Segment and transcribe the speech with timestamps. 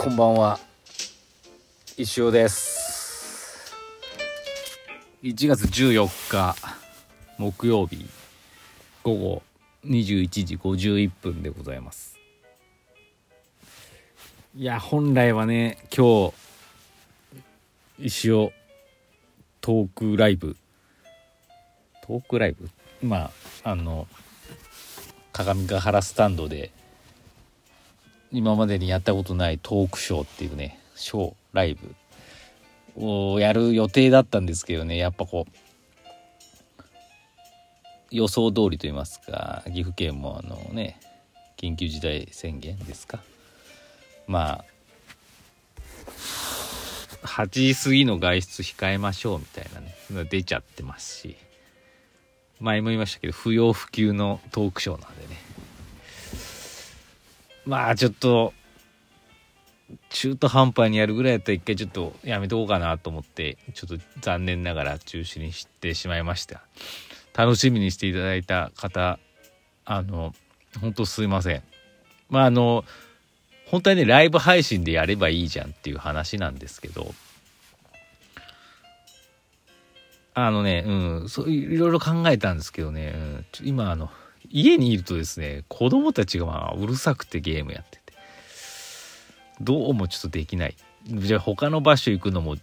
[0.00, 0.60] こんばんは。
[1.96, 3.74] 石尾です。
[5.24, 6.54] 1月14日
[7.36, 8.06] 木曜日
[9.02, 9.42] 午後
[9.84, 12.16] 21時51分でございます。
[14.56, 16.30] いや本来はね今
[17.98, 18.52] 日石尾
[19.60, 20.56] トークライブ。
[22.06, 22.70] トークライブ？
[23.02, 23.32] ま
[23.64, 24.06] ああの
[25.32, 26.70] 鏡ヶ原スタンドで
[28.32, 31.94] 今までにやったことないトークショーっていうねショーライブ
[32.96, 35.52] をやる予定だったんですけどねやっぱこう
[38.10, 40.98] 予想通りと言いますか岐阜県もあのね
[41.56, 43.20] 緊急事態宣言ですか？
[44.26, 44.64] まあ
[47.26, 49.94] 8時過ぎの外出控えましょうみたいなね
[50.30, 51.36] 出ちゃってますし
[52.60, 55.47] 前も言いましたけど不要不急のトークショーなんでね。
[57.68, 58.54] まあちょっと
[60.08, 66.62] 中途半端にやるぐらいだったら一回ちょっとやめとこうかなと思ってちょっと残念ながら中止にしてしまいました。
[67.36, 69.18] 楽しみにしていただいた方
[69.84, 70.34] あの
[70.80, 71.62] 本当すいません。
[72.30, 72.86] まああの
[73.66, 77.14] 本当はねライブ配信でやればいいじゃんっていう話なんですけど
[80.32, 80.90] あのねう
[81.24, 83.12] んそういろいろ考えたんですけどね、
[83.60, 84.10] うん、今あの
[84.50, 88.08] 家にいるとですね子供たちがまあうるさくてゲームやってて。
[89.60, 90.76] どうもちょっとできない。
[91.04, 92.56] じゃあ他の場所行くのも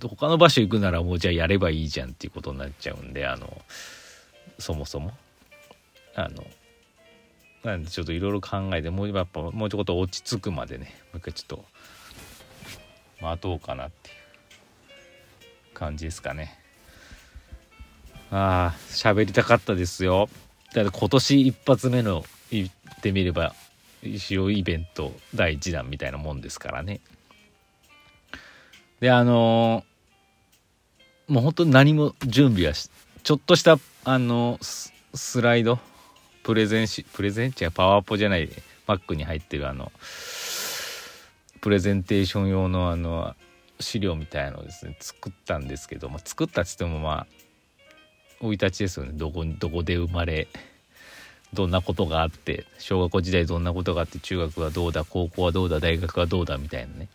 [0.00, 3.62] 他の場所行くならもうじゃあやればいいじゃんっていうことになっちゃうんであの
[4.58, 5.12] そもそも。
[6.14, 6.44] あの
[7.62, 11.64] なんでちょっといろいろ考えてもうやっぱもうちょっと落ち着くまでねもう一回ちょっと
[13.20, 16.58] 待とうかなっていう感じですかね。
[18.32, 20.28] ああ喋りたかったですよ。
[20.74, 23.54] だ今年一発目の言ってみれば
[24.02, 27.00] 石尾イベント第1弾みたいなもんですからね。
[29.00, 32.90] であのー、もう本当に何も準備はし
[33.22, 34.92] ちょっとしたあのス
[35.40, 35.78] ライド？
[36.42, 37.52] プレゼンしプレゼン？
[37.52, 38.48] チやパワーポじゃない。
[38.84, 39.92] バッグに入ってるあの
[41.60, 43.34] プレゼンテーション用のあの
[43.78, 47.26] 資料みたいのをですね作ったんですけど、まあ、作ったっつってもまあ
[48.42, 49.12] 生い立ちですよね。
[49.14, 50.48] どこどこで生まれ
[51.54, 57.08] どんなことがあって小学校時代どんなことがあって中学はどうだ高校はどうだ大学はどうだみたいなね、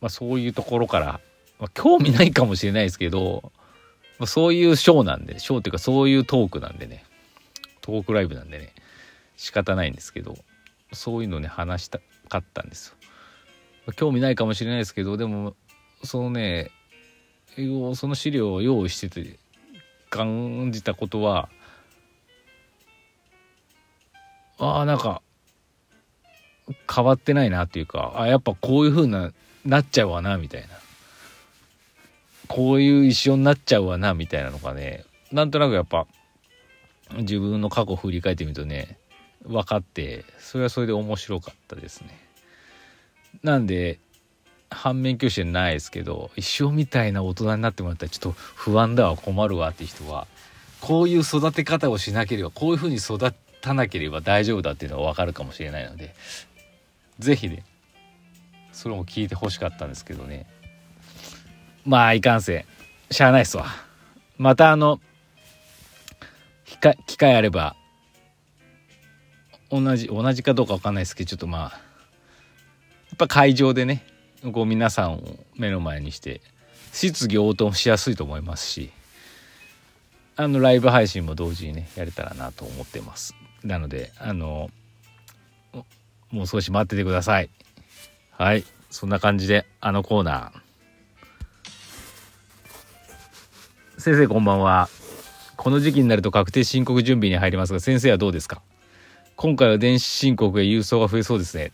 [0.00, 1.20] まあ、そういうところから、
[1.58, 3.52] まあ、興味ないかもしれないですけど、
[4.18, 7.04] まあ、そういうショーなんでショーっていうかそういうトークなんでね。
[7.80, 8.72] トークライブなんでね。
[9.36, 10.36] 仕方ないんですけど
[10.92, 12.88] そういうのね話したかったんです
[13.86, 13.92] よ。
[13.94, 15.54] 興味ないかもしれないですけどでも
[16.02, 16.70] そのね
[17.56, 19.38] その資料を用意してて
[20.14, 21.48] 感じたことは
[24.58, 25.22] ああなんか
[26.94, 29.32] 変わってないなっていうかあやっぱこういう風な
[29.64, 30.68] なっちゃうわなみたいな。
[32.46, 36.06] こういう一緒になっちゃうわなみたいなのがねなんとなくやっぱ
[37.16, 38.98] 自分の過去を振り返ってみるとね
[39.42, 42.18] 分かってそれはそれで面白かったですね。
[43.42, 43.98] なんで
[44.74, 50.26] 反面教師じゃないですけど一生みたいな大人になってもらったらちょっと不安だわ困るわって人は
[50.80, 53.18] こういう育て方をしなければこういうふうに育
[53.60, 56.14] たなければ大丈夫だっていうのが分かるかもしれないので
[57.18, 57.64] 是非ね
[58.72, 60.46] それも聞いてほしかったんですけどね。
[61.86, 62.64] まあいかんせん
[63.10, 63.66] しゃあないっすわ。
[64.36, 65.00] またあの
[67.06, 67.76] 機会あれば
[69.70, 71.70] 同じ同じかどうか分かんないですけどちょっとまあや
[73.14, 74.02] っぱ会場でね
[74.52, 75.22] こう皆さんを
[75.56, 76.40] 目の前にして
[76.92, 78.90] 質疑応答もしやすいと思いますし
[80.36, 83.34] あのライブ配信も同時にねやれたらなと思ってます。
[83.62, 84.70] なのであの
[86.30, 87.48] もう少し待っててください。
[88.32, 88.64] はい。
[88.90, 94.00] そんな感じであのコーナー。
[94.00, 94.88] 先生こんばんは。
[95.56, 98.60] この時期になると確定申告準備に入りますが先生はどうですか？
[99.36, 101.72] 今回は電子申告や郵送が増えそうですね。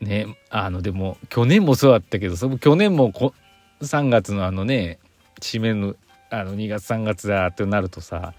[0.00, 3.34] ねあのでも去年もそうだったけどその去年もこ
[3.82, 4.98] 3月のあのね
[5.40, 5.94] 締めの
[6.30, 8.34] あの2月3月だってなるとさ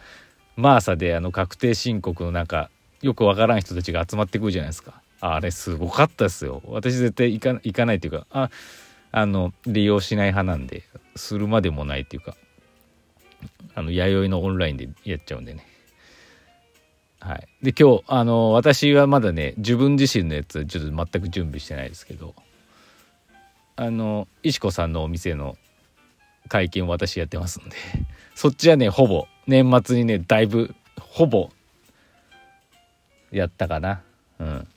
[0.56, 2.70] マーサであの確定申告のなんか
[3.02, 5.02] よくわからん人たちが集まってくるじゃないですか。
[5.20, 6.62] あれすごかったですよ。
[6.66, 8.50] 私絶対行か行かないっていうかあ
[9.12, 10.84] あの利用しない派なんで
[11.16, 12.36] するまでもないっていうか
[13.76, 15.66] あの弥生のオンラインでやっちゃうんでね。
[17.22, 22.34] はい、で今日あの私はまだね自分自身のやつちょっと全く準備してないですけど
[23.76, 25.56] あの石子さんのお店の
[26.48, 27.76] 会見を私やってますんで
[28.34, 31.50] そっちはねほぼ年末にねだいぶほぼ
[33.32, 34.02] やったかな。
[34.40, 34.68] うん。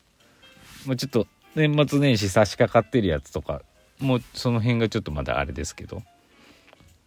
[0.86, 3.62] もうちょっと年末年始差し掛かってるやつとか
[4.00, 6.02] もうその辺がちょっとまだあれですけど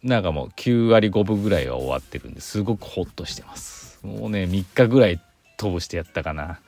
[0.02, 4.00] なんかもう9割5分ぐらいは終わってるんですごくホッとしてます。
[4.02, 5.20] もうね3日ぐらい
[5.58, 6.60] 通してやったかな。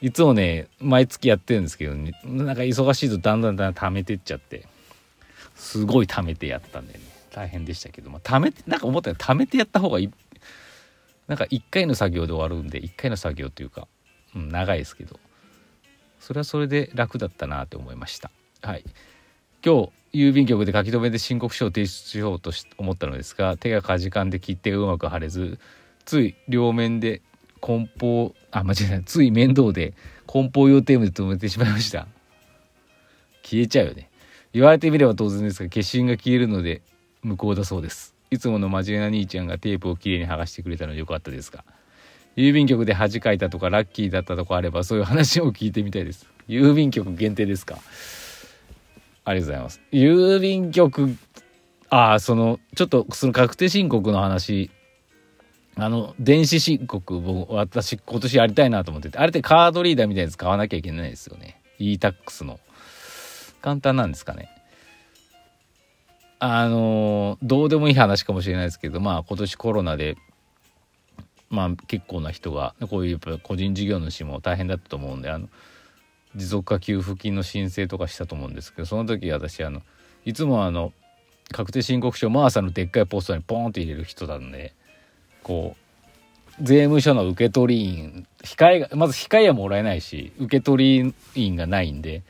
[0.00, 4.66] いつもね毎月やってるんですけど、ね、なんか忙しいとだんだんだんだん溜めてっちゃって
[5.56, 7.00] すごい溜めてやったんでね。
[7.30, 10.10] 大変でしたけど、まあ、溜めてなんか思ったよ溜めてやった方がいい。
[11.26, 13.86] なんか1回の作業で終わるんで1回の作業というか、
[14.34, 15.20] うん、長いですけど
[16.20, 18.30] それはそれで楽だったなって思いました。
[18.62, 18.84] はい。
[19.64, 25.58] 今日郵便局で書き留めで申告書を提出しようと思ったのですが手がかじかんで切手がうまく貼れず
[26.04, 27.20] つい両面で
[27.60, 29.04] 梱包あ間違えない。
[29.04, 29.94] つい面倒で
[30.26, 32.06] 梱包用テープで止めてしまいました。
[33.42, 34.10] 消えちゃうよね。
[34.52, 36.82] 言われてみれば当然ですが消印が消えるので
[37.22, 38.14] 無効だそうです。
[38.30, 41.64] いつもの真面目な兄ちゃんがテープをきれいに剥がしてくれたのでよかったですが。
[42.36, 46.28] 郵便局で恥かいたとかラッキーだったとかあればそういう話を聞いてみたいです。
[46.48, 47.78] 郵便局限定ですか。
[49.24, 49.80] ありがとうございます。
[49.92, 51.16] 郵便局
[51.90, 54.70] ああそのちょっとその確定申告の話
[55.80, 61.60] あの電子申告私今年やりたいなと思っててあれってカードリーダーみたいなやつ買わなきゃいけないですよね。
[61.78, 62.58] e-tax の。
[63.62, 64.50] 簡単なんですかね。
[66.40, 70.16] あのどうでもいい話かもしれないですけどまあ今年コロナで
[71.50, 75.48] まあ結構な人がこういうやっぱ個人事業主も大変だったと思うんであの
[76.36, 79.82] 持続化給付金の申請とかしたと思うんですけどその時私あの
[80.24, 80.92] いつもあの
[81.50, 84.74] 確定申告書マーサのでっかいポストにポーンって入れる人なんで
[85.48, 85.74] こ
[86.60, 92.22] う税務署の受取員控えがまず控えはもらえないし受取員がないんで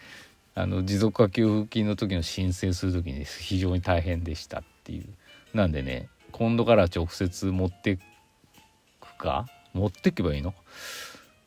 [0.54, 5.04] あの持続化給付金の時の申請する時に非常に大変でしたっていう。
[5.52, 7.98] なんでね今度から直接持って
[9.00, 9.46] くか？
[9.72, 10.54] 持ってけばいいの？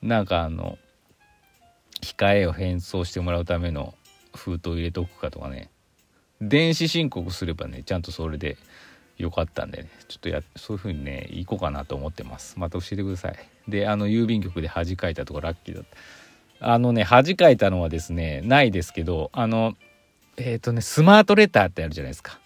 [0.01, 0.77] なんかあの
[2.01, 3.93] 控えを返送してもらうための
[4.35, 5.69] 封筒入れとくかとかね。
[6.41, 8.57] 電子申告すればねちゃんとそれで
[9.17, 12.57] よかったんでねちょっとやそういう風にね行こうかなと思ってます。
[12.57, 13.35] また教えてください。
[13.67, 15.83] であの郵便局で恥かいたとかラッキーだっ
[16.59, 16.73] た。
[16.73, 19.75] あのね恥かいたのはですねないですけどあの
[20.37, 22.39] えっ、ー、とねスマートレターってあるじゃないですか。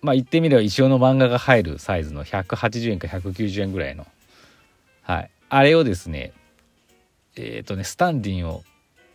[0.00, 4.06] まあ言ってみれば一生の漫画が入るサイズの180円か190円ぐらいの。
[5.02, 5.30] はい。
[5.48, 6.32] あれをですね
[7.36, 8.62] えっ、ー、とねスタンディンを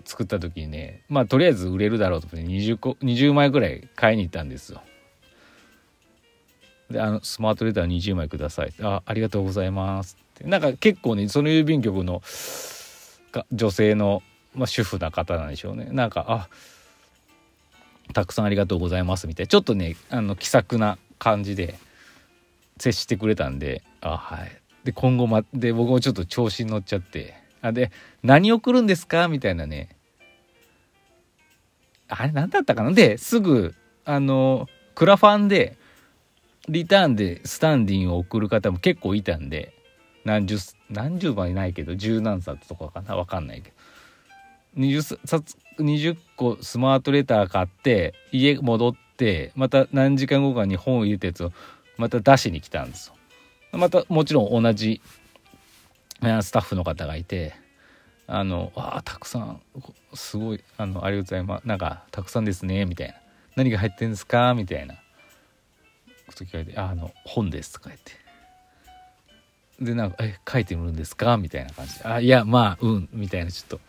[0.06, 4.82] 作った時にねまあとりあえず売れるだろうと思って20個20枚ぐらい買いに行ったんですよ。
[6.90, 8.74] であのスマートレター20枚ください。
[8.82, 10.18] あありがとうございます。
[10.36, 10.44] って。
[10.48, 12.22] なんか結構ねその郵便局の
[13.52, 14.24] 女性の、
[14.56, 15.90] まあ、主婦な方なんでしょうね。
[15.92, 16.48] なんかあ
[18.14, 19.28] たくさんありがとうございます。
[19.28, 19.48] みたいな。
[19.48, 21.78] ちょっとねあの気さくな感じで
[22.78, 24.52] 接してくれたんであはい。
[24.86, 27.36] で今後まで僕もちょっと調子に乗っちゃって。
[27.62, 27.92] あで
[28.24, 29.28] 何送るんですか？
[29.28, 29.90] みたいなね。
[32.08, 32.92] あれ何だったかな？
[32.94, 33.76] ですぐ
[34.06, 35.76] あのクラファンで
[36.70, 39.74] リターンでスタンディンを送る方も結構いたんで
[40.26, 40.58] 何十
[40.90, 43.72] 何十枚ないけど十何冊とかかな分かんないけ
[44.76, 51.52] ど20冊20個スマートレター買って家戻ってまた何時間後かに本を入れたやつを
[51.98, 53.16] また出しに来たんですよ。
[53.78, 55.02] またもちろん同じ
[56.22, 57.54] スタッフの方がいて
[58.28, 59.62] あの「わあたくさん
[60.14, 63.16] すごいあのありがとうございますなんかたくさんですね」みたいな
[63.56, 64.96] 「何が入ってんですか?」みたいな
[66.28, 68.12] こと聞かれて「あの本です」とか言って。
[69.80, 73.82] でなんか「え書いてみるんですか?」みたいな感じで「あいやまあうん」みたいなちょっと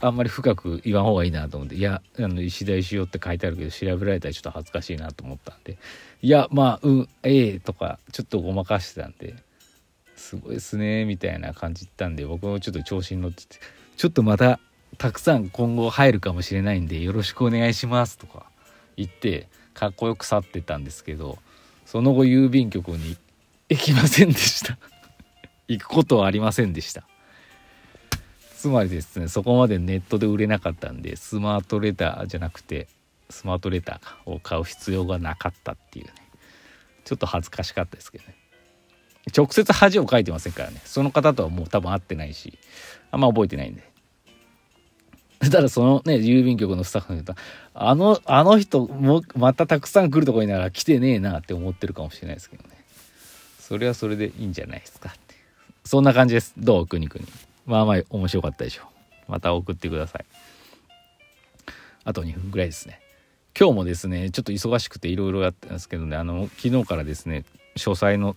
[0.00, 5.78] あんまり深く言わん方がいいなと思って「いやあの石田石尾って書いてあるけど調べられたらちょっと恥ずかしいなと思ったんで
[6.22, 9.34] 「いやまあうんええとかちょっとごまかしてたんで
[10.16, 13.58] 「すごいですね」みたいな感じ言ったんで僕もちょっと調子に乗ってて
[13.96, 14.60] 「ちょっとまた
[14.98, 18.46] たくさん今後入るかもしれないんでよろしくお願いします」とか
[18.96, 19.48] 言って
[19.78, 21.38] かっこよく去ってたんですけど
[21.86, 23.16] その後郵便局に
[23.68, 24.76] 行きませんでした。
[25.68, 27.04] 行くことはありませんでした。
[28.56, 32.88] つまりですねそこまでネットで売れなかったんでスマートレターじゃなくて
[33.30, 36.12] スマートレターを買う必要がなかったっていうね。
[37.04, 38.34] ちょっと恥ずかしかったですけどね。
[39.36, 40.82] 直接恥を書いてませんからね。
[40.84, 42.58] その方とはもう多分会ってないし
[43.12, 43.88] あんま覚えてないんで。
[45.50, 47.34] ただそのね郵便局のスタッフの人
[47.74, 52.70] あのあの人もまたたくさん来るとこになら来てねえなって思ってるかもしれないですけどね
[53.60, 55.36] それはそれでいいんじゃないですかって
[55.84, 56.86] そんな感じですどう？
[56.86, 57.26] くにくに
[57.68, 58.84] まあまあ面白かったでしょ
[59.28, 59.30] う。
[59.30, 60.24] また送ってください。
[62.02, 62.98] あと2分ぐらいですね。
[63.58, 67.44] 今日もですね、ちょっと忙しくていろいろやってるんですけどね、あの、昨日からですね、
[67.76, 68.36] 詳細の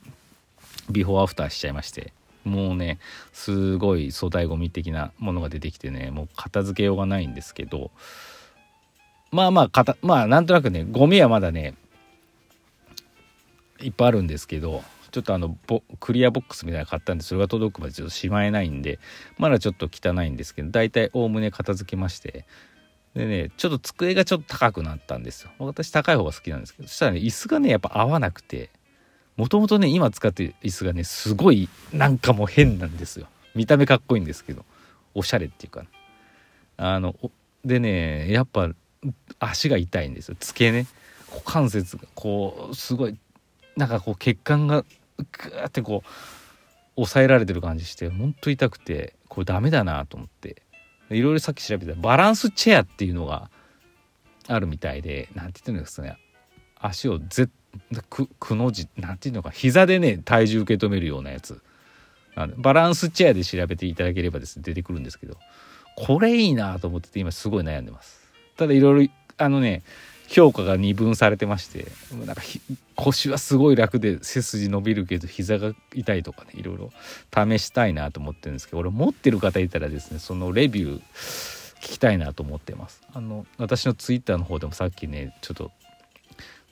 [0.90, 2.12] ビフォーアフターしちゃいまして、
[2.44, 3.00] もうね
[3.34, 7.92] すごい粗大ごみ的なものが出てきてねもう片付けようがないんですけど
[9.32, 11.76] まあまあかたまあなんとなくねゴミはまだね
[13.82, 15.58] いっぱいあるんですけどちょっとあの
[16.00, 19.00] クリアボックスみたいなの買ったんでそれが届くまでちょっとしまえないんで
[19.38, 22.46] まだちょっと汚いんですけど大体おおむね片付けまして
[23.14, 25.52] でねちょっと机がちょっと高くなったんですよ。
[25.60, 28.70] 私高い方が好きなんですけどそしたらね椅子がねやっぱ合わなくて
[29.42, 33.26] もともとね今使ってる椅子がねすごいなんかもう変なんですよ。
[33.56, 34.64] 見た目かっこいいんですけど。
[35.16, 35.84] おしゃれっていうか
[36.78, 37.16] あの
[37.66, 38.70] でねやっぱ
[39.40, 40.38] 足が痛いんですよ。
[40.40, 40.86] 付けね
[41.32, 43.18] 股関節がこうすごい
[43.76, 46.10] なんかこう血管がグーってこう
[46.98, 50.62] 抑えられてる感じしてほんと痛くてこれダメだなと思って。
[51.10, 53.50] いろいろさっき調べたバランスチェアっていうのが
[54.48, 56.18] あるみたいで何て言ってるんですかね。
[56.80, 57.20] 足を
[58.10, 61.62] くくの字何て言うのか膝でね体重受け止めるようなやつ。
[62.58, 65.38] バランスチェアで調べていただければですね出てくるんですけど。
[65.96, 68.22] これいいなと思ってて今すごい悩んでます。
[68.58, 69.84] ただいろいろあのね
[70.28, 71.88] 評価が二分されてまして
[72.26, 72.42] なんか
[72.96, 76.92] 腰はすごい楽で背筋伸びるけど膝が痛いとかねいろいろ
[77.34, 81.02] 試したいなと思ってるんですけど俺持ってる方いたらですねそのレビュー
[81.82, 83.02] 聞きたいなと思ってます。
[83.14, 85.72] あの私のツイッターの方でもさっきねちょっと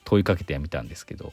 [0.04, 1.32] 問いかけてみたんですけど。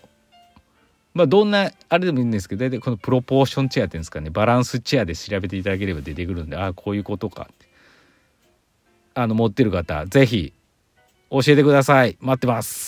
[1.13, 4.29] まあどんなあれでもいいんですけど大体このプロポーションチェアっていうんですかね。
[4.29, 7.67] バランスチェアで調べていただければ出てくるんでああこういうことかって。
[9.15, 10.53] あの持ってる方是非
[11.31, 12.17] 教えてください。
[12.21, 12.85] 待ってます。